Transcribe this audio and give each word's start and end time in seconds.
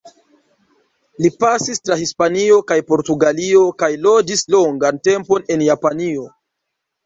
Li 1.25 1.29
pasis 1.43 1.81
tra 1.89 1.97
Hispanio 1.99 2.57
kaj 2.73 2.79
Portugalio, 2.93 3.63
kaj 3.85 3.93
loĝis 4.09 4.45
longan 4.59 5.01
tempon 5.13 5.49
en 5.57 5.67
Japanio. 5.71 6.29